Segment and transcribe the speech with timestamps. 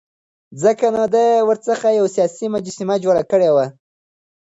[0.63, 3.65] ځکه نو ده ورڅخه یوه سیاسي مجسمه جوړه کړې وه.